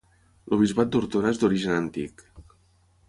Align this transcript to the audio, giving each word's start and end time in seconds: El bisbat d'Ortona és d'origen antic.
El 0.55 0.59
bisbat 0.61 0.89
d'Ortona 0.95 1.35
és 1.35 1.43
d'origen 1.43 1.77
antic. 1.83 2.25